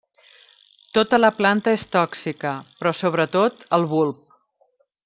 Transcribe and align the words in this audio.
Tota 0.97 1.19
la 1.19 1.29
planta 1.41 1.75
és 1.77 1.83
tòxica, 1.97 2.55
però 2.81 2.95
sobretot 3.03 3.65
el 3.81 3.89
bulb. 3.95 4.39